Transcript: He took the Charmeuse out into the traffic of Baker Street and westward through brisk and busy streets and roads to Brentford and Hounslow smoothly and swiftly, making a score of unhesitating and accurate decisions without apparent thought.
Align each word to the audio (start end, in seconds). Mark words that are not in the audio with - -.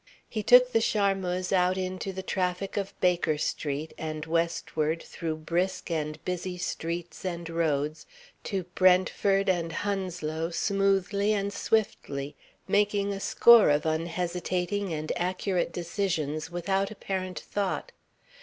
He 0.27 0.41
took 0.41 0.71
the 0.71 0.81
Charmeuse 0.81 1.53
out 1.53 1.77
into 1.77 2.11
the 2.11 2.23
traffic 2.23 2.75
of 2.75 2.99
Baker 3.01 3.37
Street 3.37 3.93
and 3.99 4.25
westward 4.25 5.03
through 5.03 5.35
brisk 5.35 5.91
and 5.91 6.17
busy 6.25 6.57
streets 6.57 7.23
and 7.23 7.47
roads 7.47 8.07
to 8.45 8.63
Brentford 8.73 9.47
and 9.47 9.71
Hounslow 9.71 10.49
smoothly 10.49 11.33
and 11.33 11.53
swiftly, 11.53 12.35
making 12.67 13.13
a 13.13 13.19
score 13.19 13.69
of 13.69 13.85
unhesitating 13.85 14.91
and 14.91 15.11
accurate 15.17 15.71
decisions 15.71 16.49
without 16.49 16.89
apparent 16.89 17.39
thought. 17.39 17.91